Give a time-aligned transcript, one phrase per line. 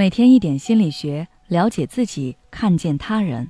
[0.00, 3.46] 每天一点心理学，了解自己，看见他人。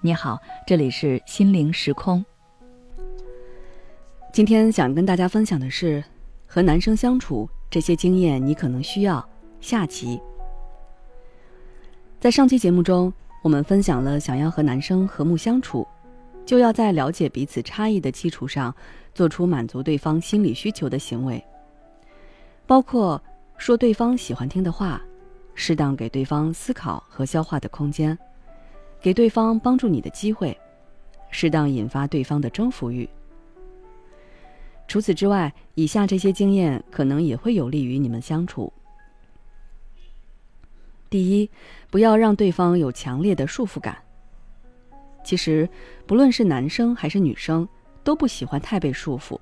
[0.00, 0.36] 你好，
[0.66, 2.24] 这里是心灵时空。
[4.32, 6.02] 今天想跟大家分享的是，
[6.44, 9.24] 和男生相处这些经验，你可能需要。
[9.60, 10.20] 下集，
[12.18, 15.86] 在上期节目中，我们分享了想要和男生和睦相处，
[16.44, 18.74] 就要在了解彼此差异的基础上，
[19.14, 21.40] 做出满足对方心理需求的行为，
[22.66, 23.22] 包括
[23.56, 25.00] 说对方喜欢听的话。
[25.62, 28.18] 适当给对方思考和消化的空间，
[28.98, 30.58] 给对方帮助你的机会，
[31.30, 33.06] 适当引发对方的征服欲。
[34.88, 38.72] 除此之外，以下这些经验可能也会有利于你们相处。
[41.10, 41.50] 第一，
[41.90, 43.98] 不要让对方有强烈的束缚感。
[45.22, 45.68] 其实，
[46.06, 47.68] 不论是男生还是女生，
[48.02, 49.38] 都不喜欢太被束缚。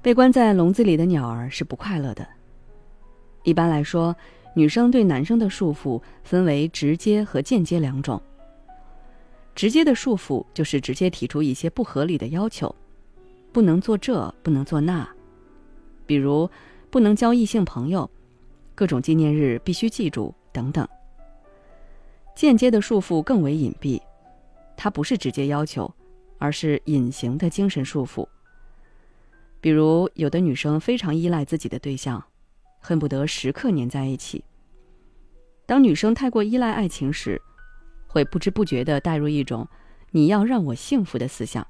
[0.00, 2.24] 被关在笼子里的鸟儿是不快乐的。
[3.42, 4.14] 一般来说。
[4.54, 8.20] 女生对男生的束缚分为直接和间接两种。
[9.54, 12.74] 直接的束缚就是直接提出一些不合理的要求，
[13.52, 15.06] 不能做这，不能做那，
[16.06, 16.48] 比如
[16.90, 18.10] 不能交异性朋友，
[18.74, 20.86] 各种纪念日必须记住等等。
[22.34, 24.00] 间接的束缚更为隐蔽，
[24.74, 25.92] 它不是直接要求，
[26.38, 28.26] 而是隐形的精神束缚。
[29.60, 32.22] 比如，有的女生非常依赖自己的对象。
[32.82, 34.44] 恨不得时刻黏在一起。
[35.64, 37.40] 当女生太过依赖爱情时，
[38.06, 39.66] 会不知不觉地带入一种
[40.10, 41.66] “你要让我幸福”的思想。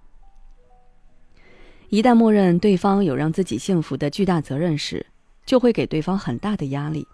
[1.91, 5.07] 一旦默认对方有让自己幸福的巨大责任时，
[5.45, 7.07] 就会给对方很大的压力。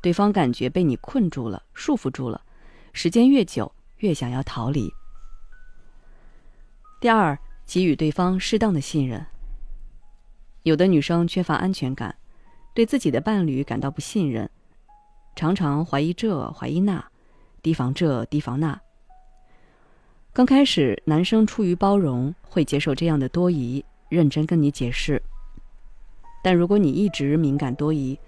[0.00, 2.40] 对方感觉被你困住了、束缚住了，
[2.92, 4.88] 时间越久越想要逃离。
[7.00, 9.26] 第二，给予对方适当的信任。
[10.62, 12.14] 有的女生缺乏安全感。
[12.76, 14.50] 对自己的伴侣感到不信任，
[15.34, 17.02] 常常怀疑这怀疑那，
[17.62, 18.78] 提防这提防那。
[20.34, 25.22] 刚开始，男生出于包容会接受这样的多疑，认真跟你解释。
[26.44, 28.20] 但如果你一直敏感多疑，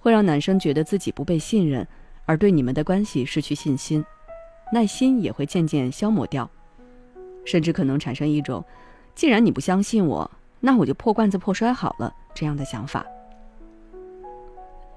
[0.00, 1.86] 会让男生觉得自己不被信任，
[2.26, 4.04] 而对你们的关系失去信心，
[4.72, 6.50] 耐心也会渐渐消磨掉，
[7.44, 8.64] 甚至可能产生一种
[9.14, 10.28] “既然你不相信我，
[10.58, 13.06] 那我就破罐子破摔好了”这样的想法。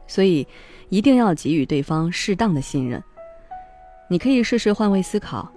[0.08, 0.48] 所以，
[0.90, 3.04] 一定要给予对方适当的信任。
[4.08, 5.52] 你可以试试换位思考，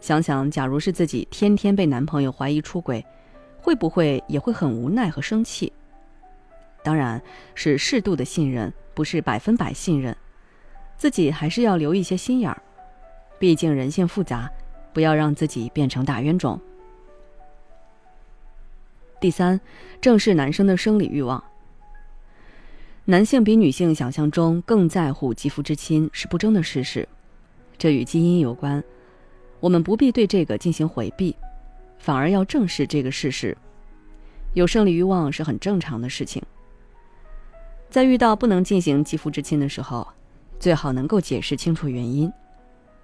[0.00, 3.04] 想想，假如是自己天天被男朋友怀疑出轨，
[3.58, 5.72] 会不会也会很无奈和生气？
[6.82, 7.20] 当然
[7.54, 10.16] 是适度的信任，不是百分百信任，
[10.96, 12.62] 自己还是要留一些心眼儿。
[13.38, 14.50] 毕竟人性复杂，
[14.92, 16.60] 不要让自己变成大冤种。
[19.18, 19.58] 第三，
[20.00, 21.42] 正视男生的生理欲望。
[23.10, 27.08] 男性比女性想象中更在乎肌肤之亲是不争的事实，
[27.76, 28.80] 这与基因有关。
[29.58, 31.34] 我们不必对这个进行回避，
[31.98, 33.58] 反而要正视这个事实。
[34.52, 36.40] 有生理欲望是很正常的事情。
[37.88, 40.06] 在遇到不能进行肌肤之亲的时候，
[40.60, 42.32] 最好能够解释清楚原因，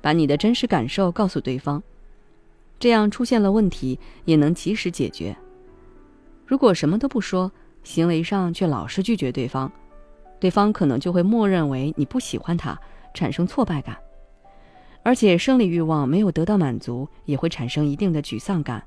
[0.01, 1.83] 把你的真实感受告诉对方，
[2.79, 5.37] 这样出现了问题也能及时解决。
[6.47, 7.51] 如果什么都不说，
[7.83, 9.69] 行为上却老是拒绝对方。
[10.39, 12.79] 对方可能就会默认为你不喜欢他，
[13.15, 13.97] 产生挫败感，
[15.03, 18.85] 而且生理欲望没有得到满足，也会产生一定的沮丧感，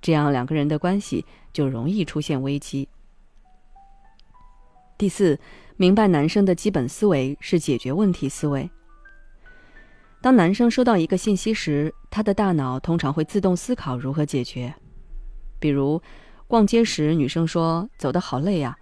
[0.00, 2.88] 这样两个人的关系就容易出现危机。
[4.98, 5.38] 第四，
[5.76, 8.68] 明白男生的基本思维是解决问题思维。
[10.22, 14.74] 当男生收到一个信息时，他的大脑通常会自动思考如何解决，
[15.60, 16.02] 比如，
[16.48, 18.76] 逛街时女生说：“走得好累呀。”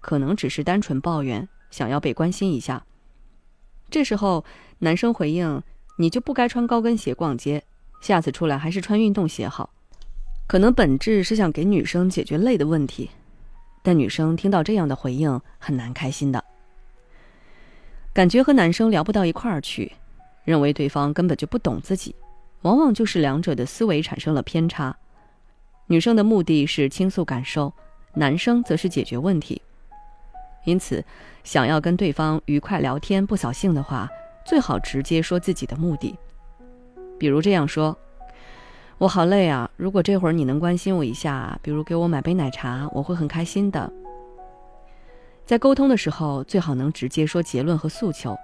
[0.00, 2.84] 可能只是单纯抱怨，想要被关心一下。
[3.90, 4.44] 这时候，
[4.78, 5.62] 男生回应
[5.98, 7.62] ：“你就不该穿高跟鞋逛街，
[8.00, 9.70] 下次出来还是穿运动鞋好。”
[10.46, 13.08] 可能本质是想给女生解决累的问题，
[13.84, 16.44] 但女生听到这样的回应很难开心的，
[18.12, 19.92] 感觉和男生聊不到一块儿去，
[20.44, 22.14] 认为对方根本就不懂自己，
[22.62, 24.96] 往往就是两者的思维产生了偏差。
[25.86, 27.72] 女生的目的是倾诉感受，
[28.14, 29.62] 男生则是解决问题。
[30.64, 31.04] 因此，
[31.42, 34.08] 想要跟对方愉快聊天不扫兴的话，
[34.44, 36.14] 最好直接说自己的目的。
[37.18, 37.96] 比如这样说
[38.98, 43.90] ：“我好累啊，如果这会儿你能关心我一下，比如给我买杯奶茶，我会很开心的。”
[45.46, 48.36] 在沟通的时候，最好能直接说结论和诉求，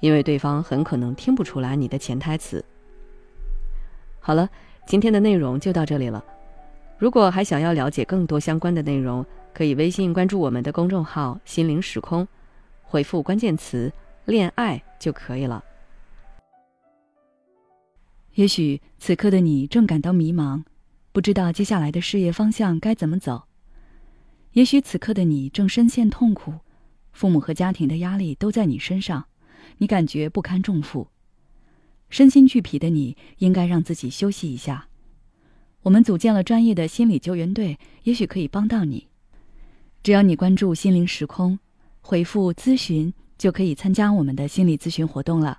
[0.00, 2.64] 因为对方很可能听不出来你的潜台词。
[4.20, 4.48] 好了，
[4.86, 6.24] 今天的内容就到这里了。
[6.98, 9.24] 如果还想要了解更多相关的内容，
[9.56, 12.28] 可以微信关注我们的公众号“心灵时空”，
[12.84, 13.90] 回复关键词
[14.26, 15.64] 恋爱就可以了。
[18.34, 20.62] 也许此刻的你正感到迷茫，
[21.10, 23.46] 不知道接下来的事业方向该怎么走；
[24.52, 26.52] 也许此刻的你正深陷痛苦，
[27.14, 29.24] 父母和家庭的压力都在你身上，
[29.78, 31.08] 你感觉不堪重负，
[32.10, 34.88] 身心俱疲的你应该让自己休息一下。
[35.80, 39.06] 我们组建了专业的心理救援队，也许可以帮到你。
[40.06, 41.58] 只要你关注“心灵时空”，
[42.00, 45.58] 回复“咨询”，就可以参加我们的心理咨询活动了。